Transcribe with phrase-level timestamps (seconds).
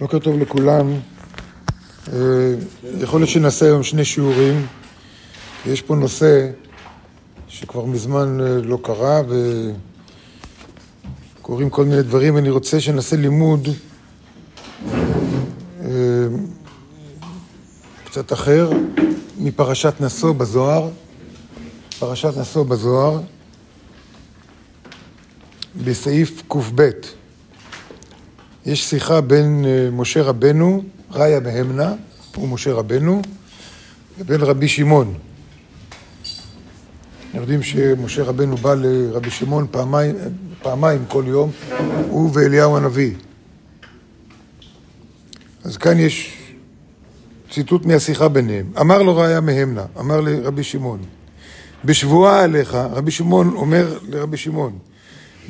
[0.00, 0.92] בוקר טוב לכולם.
[2.12, 2.18] אה,
[3.00, 4.66] יכול להיות שנעשה היום שני שיעורים.
[5.66, 6.50] יש פה נושא
[7.48, 9.22] שכבר מזמן אה, לא קרה
[11.40, 13.68] וקורים כל מיני דברים, ואני רוצה שנעשה לימוד
[15.82, 15.88] אה,
[18.04, 18.70] קצת אחר
[19.38, 20.88] מפרשת נשוא בזוהר.
[21.98, 23.20] פרשת נשוא בזוהר,
[25.84, 26.80] בסעיף קב.
[28.70, 31.94] יש שיחה בין אה, משה רבנו, ראיה בהמנה,
[32.36, 33.22] הוא משה רבנו,
[34.20, 35.14] לבין רבי שמעון.
[37.34, 40.16] יודעים שמשה רבנו בא לרבי שמעון פעמיים,
[40.62, 41.50] פעמיים כל יום,
[42.08, 43.14] הוא ואליהו הנביא.
[45.64, 46.36] אז כאן יש
[47.50, 48.66] ציטוט מהשיחה ביניהם.
[48.80, 51.00] אמר לו ראיה מהמנה, אמר לרבי שמעון,
[51.84, 54.78] בשבועה עליך, רבי שמעון אומר לרבי שמעון,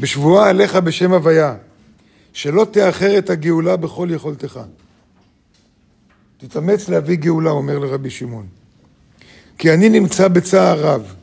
[0.00, 1.54] בשבועה עליך בשם הוויה,
[2.32, 4.60] שלא תאחר את הגאולה בכל יכולתך.
[6.38, 8.46] תתאמץ להביא גאולה, אומר לרבי שמעון.
[9.58, 11.14] כי אני נמצא בצער רב.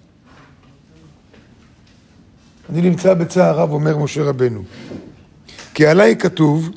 [2.69, 4.63] אני נמצא בצער רב, אומר משה רבנו.
[5.73, 6.69] כי עליי כתוב,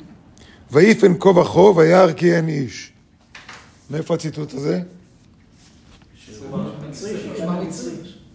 [0.71, 2.91] ויפן כה וכה וירא כי אין איש.
[3.89, 4.81] מאיפה הציטוט הזה?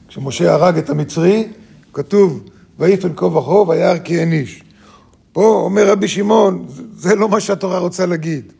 [0.08, 1.48] כשמשה הרג את המצרי,
[1.92, 4.62] כתוב, ויפן כה וכה וירא כי אין איש.
[5.36, 8.52] פה אומר רבי שמעון, זה לא מה שהתורה רוצה להגיד.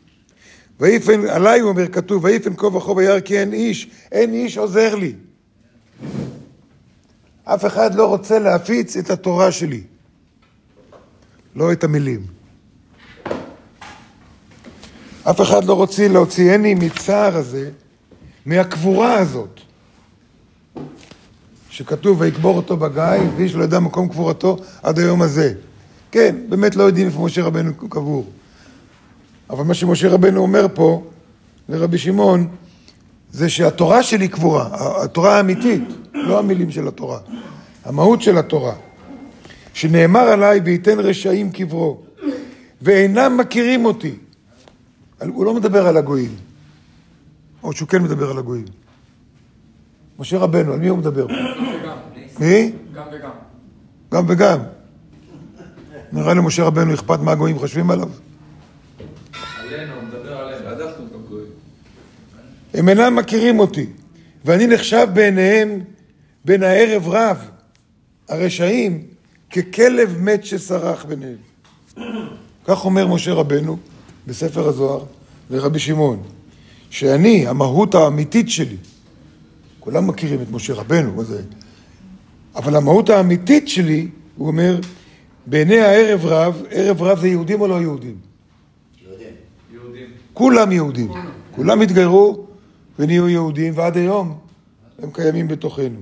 [0.79, 4.95] ויפן, עליי הוא אומר, כתוב, ויפן כה וכה וירא כי אין איש, אין איש עוזר
[4.95, 5.13] לי.
[7.43, 9.81] אף אחד לא רוצה להפיץ את התורה שלי,
[11.55, 12.25] לא את המילים.
[15.29, 17.69] אף אחד לא רוצה להוציאני מצער הזה,
[18.45, 19.59] מהקבורה הזאת,
[21.69, 23.03] שכתוב ויקבור אותו בגיא,
[23.37, 25.53] ואיש לא ידע מקום קבורתו עד היום הזה.
[26.11, 28.25] כן, באמת לא יודעים איפה משה רבנו קבור.
[29.49, 31.03] אבל מה שמשה רבנו אומר פה
[31.69, 32.47] לרבי שמעון,
[33.31, 34.69] זה שהתורה שלי קבורה,
[35.03, 37.19] התורה האמיתית, לא המילים של התורה,
[37.85, 38.73] המהות של התורה,
[39.73, 42.01] שנאמר עליי וייתן רשעים קברו,
[42.81, 44.15] ואינם מכירים אותי.
[45.27, 46.35] הוא לא מדבר על הגויים,
[47.63, 48.65] או שהוא כן מדבר על הגויים.
[50.19, 51.33] משה רבנו, על מי הוא מדבר פה?
[52.39, 52.71] מי?
[52.95, 53.29] גם וגם.
[54.11, 54.59] גם וגם.
[56.11, 58.09] נראה לי משה רבנו אכפת מה הגויים חושבים עליו.
[59.59, 60.69] עלינו, הוא מדבר עלינו.
[60.69, 61.49] אנחנו גם גויים.
[62.73, 63.85] הם אינם מכירים אותי,
[64.45, 65.79] ואני נחשב בעיניהם
[66.45, 67.37] בין הערב רב,
[68.29, 69.03] הרשעים,
[69.51, 71.37] ככלב מת שסרח ביניהם.
[72.65, 73.77] כך אומר משה רבנו
[74.27, 75.03] בספר הזוהר
[75.49, 76.23] לרבי שמעון,
[76.89, 78.77] שאני, המהות האמיתית שלי,
[79.79, 81.41] כולם מכירים את משה רבנו, מה זה?
[82.55, 84.07] אבל המהות האמיתית שלי,
[84.37, 84.79] הוא אומר,
[85.47, 88.15] בעיני הערב רב, ערב רב זה יהודים או לא יהודים?
[89.71, 90.07] יהודים.
[90.33, 91.11] כולם יהודים.
[91.51, 92.47] כולם התגיירו
[92.99, 94.37] ונהיו יהודים, ועד היום
[94.99, 95.99] הם קיימים בתוכנו.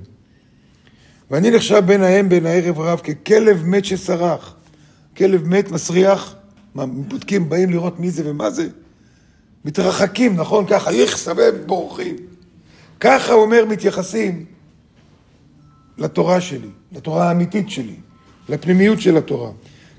[1.30, 4.56] ואני נחשב בין ההם, בין הערב רב, ככלב מת שסרח.
[5.16, 6.34] כלב מת, מסריח,
[6.74, 8.68] מה, בודקים, באים לראות מי זה ומה זה?
[9.64, 10.66] מתרחקים, נכון?
[10.66, 12.16] ככה, איך סבב, בורחים.
[13.00, 14.44] ככה, אומר, מתייחסים
[15.98, 17.96] לתורה שלי, לתורה האמיתית שלי,
[18.48, 19.50] לפנימיות של התורה.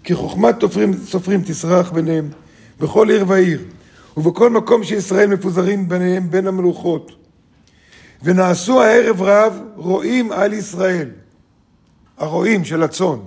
[0.03, 2.29] כי חוכמת תופרים, סופרים תסרח ביניהם
[2.79, 3.61] בכל עיר ועיר,
[4.17, 7.11] ובכל מקום שישראל מפוזרים ביניהם בין המלוכות.
[8.23, 11.09] ונעשו הערב רב רועים על ישראל,
[12.17, 13.19] הרועים של הצאן,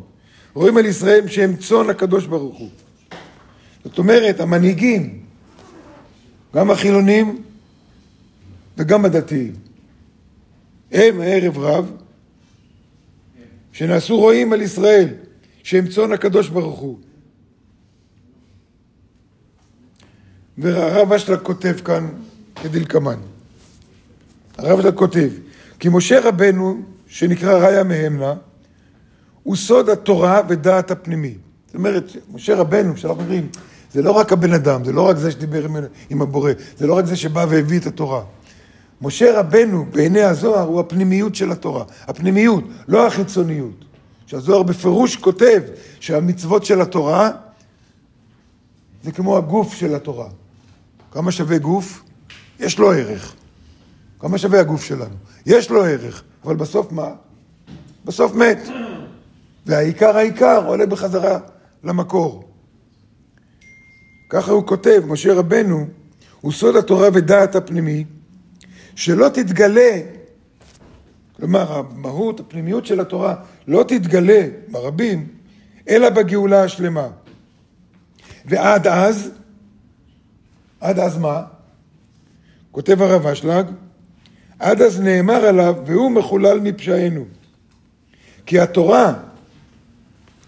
[0.55, 2.69] רואים על ישראל שהם צאן הקדוש ברוך הוא.
[3.85, 5.21] זאת אומרת, המנהיגים,
[6.55, 7.43] גם החילונים
[8.79, 9.53] וגם הדתיים,
[10.93, 11.93] הם הערב רב,
[13.81, 15.09] שנעשו רועים על ישראל,
[15.63, 16.99] שהם צאן הקדוש ברוך הוא.
[20.59, 22.09] והרב אשלה כותב כאן
[22.63, 23.19] כדלקמן.
[24.59, 25.29] הרב אשלה כותב,
[25.79, 28.35] כי משה רבנו, שנקרא ראיה מהמנה,
[29.43, 31.35] הוא סוד התורה ודעת הפנימי.
[31.67, 33.49] זאת אומרת, משה רבנו, כשאנחנו אומרים,
[33.93, 35.77] זה לא רק הבן אדם, זה לא רק זה שדיבר עם,
[36.11, 38.23] עם הבורא, זה לא רק זה שבא והביא את התורה.
[39.03, 41.85] משה רבנו, בעיני הזוהר, הוא הפנימיות של התורה.
[42.09, 43.85] הפנימיות, לא החיצוניות.
[44.27, 45.63] שהזוהר בפירוש כותב
[46.01, 47.31] שהמצוות של התורה
[49.03, 50.29] זה כמו הגוף של התורה.
[51.13, 52.03] כמה שווה גוף?
[52.61, 53.35] יש לו ערך.
[54.21, 55.15] כמה שווה הגוף שלנו?
[55.47, 57.09] יש לו ערך, אבל בסוף מה?
[58.05, 58.59] בסוף מת.
[59.67, 61.39] והעיקר העיקר עולה בחזרה
[61.85, 62.45] למקור.
[64.31, 65.87] ככה הוא כותב, משה רבנו,
[66.41, 68.05] הוא סוד התורה ודעת הפנימי,
[69.01, 70.01] שלא תתגלה,
[71.37, 73.35] כלומר המהות, הפנימיות של התורה,
[73.67, 75.29] לא תתגלה ברבים,
[75.89, 77.09] אלא בגאולה השלמה.
[78.45, 79.31] ועד אז,
[80.81, 81.43] עד אז מה?
[82.71, 83.67] כותב הרב אשלג,
[84.59, 87.25] עד אז נאמר עליו, והוא מחולל מפשענו.
[88.47, 89.15] כי התורה,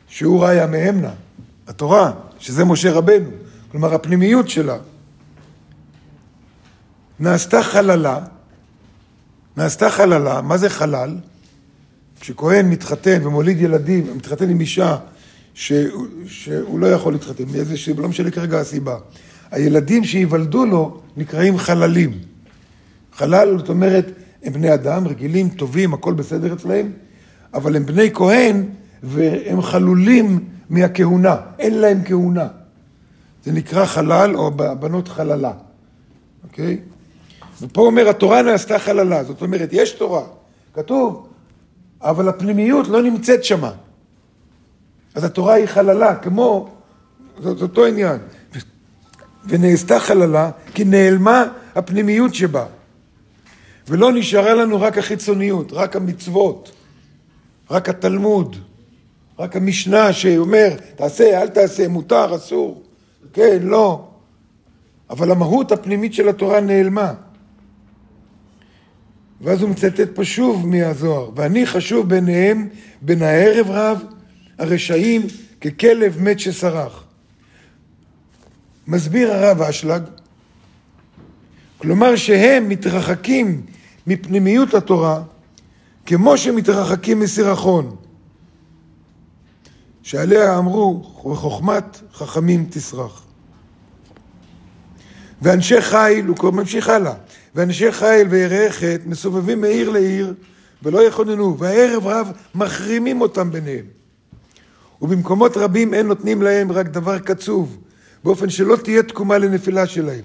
[0.09, 1.13] שהוא ראיה מהמנה,
[1.69, 3.31] התורה, שזה משה רבנו,
[3.71, 4.79] כלומר הפנימיות שלה,
[7.21, 8.21] נעשתה חללה,
[9.57, 11.17] נעשתה חללה, מה זה חלל?
[12.21, 14.97] כשכהן מתחתן ומוליד ילדים, מתחתן עם אישה
[15.55, 15.73] ש...
[16.27, 17.89] שהוא לא יכול להתחתן, מאיזה ש...
[17.89, 18.99] לא משנה כרגע הסיבה.
[19.51, 22.19] הילדים שייוולדו לו נקראים חללים.
[23.13, 24.13] חלל, זאת אומרת,
[24.43, 26.93] הם בני אדם, רגילים, טובים, הכל בסדר אצלהם,
[27.55, 28.65] אבל הם בני כהן
[29.03, 32.49] והם חלולים מהכהונה, אין להם כהונה.
[33.45, 34.51] זה נקרא חלל או
[34.81, 35.53] בנות חללה,
[36.45, 36.79] אוקיי?
[37.63, 40.23] ופה אומר, התורה נעשתה חללה, זאת אומרת, יש תורה,
[40.75, 41.29] כתוב,
[42.01, 43.73] אבל הפנימיות לא נמצאת שמה.
[45.15, 46.69] אז התורה היא חללה, כמו,
[47.43, 48.19] זה אותו עניין.
[49.45, 51.45] ונעשתה חללה, כי נעלמה
[51.75, 52.67] הפנימיות שבה.
[53.89, 56.73] ולא נשארה לנו רק החיצוניות, רק המצוות,
[57.71, 58.57] רק התלמוד,
[59.39, 62.83] רק המשנה שאומר, תעשה, אל תעשה, מותר, אסור.
[63.33, 64.05] כן, לא.
[65.11, 67.13] אבל המהות הפנימית של התורה נעלמה.
[69.43, 72.69] ואז הוא מצטט פה שוב מהזוהר, ואני חשוב ביניהם,
[73.01, 74.03] בין הערב רב,
[74.59, 75.23] הרשעים,
[75.61, 77.05] ככלב מת שסרח.
[78.87, 80.03] מסביר הרב אשלג,
[81.79, 83.63] כלומר שהם מתרחקים
[84.07, 85.23] מפנימיות התורה,
[86.07, 87.97] כמו שמתרחקים מסירחון,
[90.03, 93.32] שעליה אמרו, וחוכמת חכמים תסרח.
[95.43, 97.15] ואנשי חיל, הוא ממשיך הלאה,
[97.55, 98.29] ואנשי חיל
[98.71, 100.35] חטא מסובבים מעיר לעיר
[100.83, 103.85] ולא יכוננו, והערב רב מחרימים אותם ביניהם.
[105.03, 107.79] ובמקומות רבים אין נותנים להם רק דבר קצוב,
[108.25, 110.25] באופן שלא תהיה תקומה לנפילה שלהם.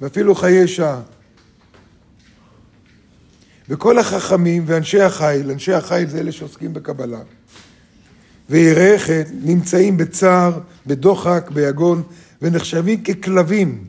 [0.00, 1.00] ואפילו חיי שעה.
[3.68, 7.20] וכל החכמים ואנשי החיל, אנשי החיל זה אלה שעוסקים בקבלה,
[8.50, 12.02] חטא נמצאים בצער, בדוחק, ביגון,
[12.42, 13.84] ונחשבים ככלבים.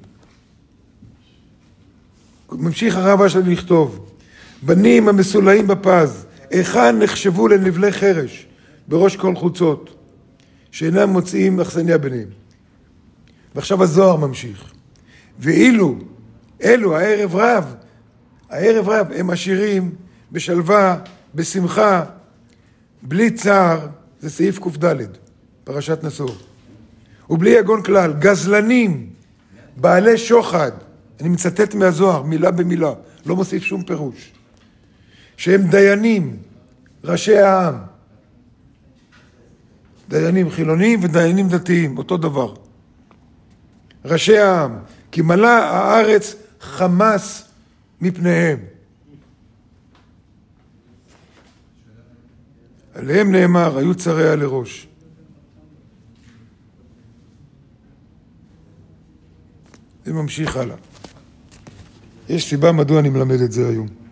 [2.51, 4.11] ממשיך הרב אשר לכתוב,
[4.61, 8.47] בנים המסולאים בפז, היכן נחשבו לנבלי חרש
[8.87, 9.95] בראש כל חוצות,
[10.71, 12.29] שאינם מוצאים אכסניה ביניהם.
[13.55, 14.73] ועכשיו הזוהר ממשיך.
[15.39, 15.95] ואילו
[16.63, 17.75] אלו הערב רב,
[18.49, 19.95] הערב רב הם עשירים
[20.31, 20.97] בשלווה,
[21.35, 22.03] בשמחה,
[23.01, 23.87] בלי צער,
[24.21, 24.95] זה סעיף קד,
[25.63, 26.29] פרשת נשוא.
[27.29, 29.09] ובלי יגון כלל, גזלנים,
[29.77, 30.71] בעלי שוחד,
[31.21, 32.93] אני מצטט מהזוהר, מילה במילה,
[33.25, 34.31] לא מוסיף שום פירוש,
[35.37, 36.37] שהם דיינים,
[37.03, 37.75] ראשי העם,
[40.09, 42.53] דיינים חילונים ודיינים דתיים, אותו דבר.
[44.05, 44.77] ראשי העם,
[45.11, 47.43] כי מלא הארץ חמס
[48.01, 48.57] מפניהם.
[52.95, 54.87] עליהם נאמר, היו צריה לראש.
[60.13, 60.75] זה ממשיך הלאה.
[62.29, 64.02] יש סיבה מדוע אני מלמד את זה היום.